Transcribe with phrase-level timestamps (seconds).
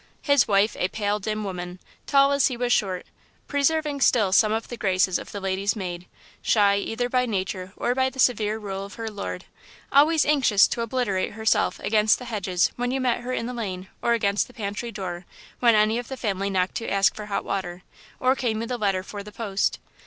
[0.23, 3.05] His wife a pale, dim woman, tall as he was short,
[3.47, 6.07] preserving still some of the graces of the lady's maid,
[6.41, 9.45] shy either by nature or by the severe rule of her lord,
[9.91, 13.89] always anxious to obliterate herself against the hedges when you met her in the lane
[14.01, 15.27] or against the pantry door
[15.59, 17.83] when any of the family knocked to ask for hot water,
[18.19, 19.77] or came with a letter for the post.